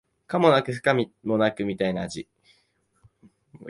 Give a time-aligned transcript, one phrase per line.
[0.25, 2.27] 可もなく不可もなくみたいな味